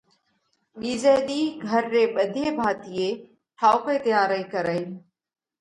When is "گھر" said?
1.67-1.83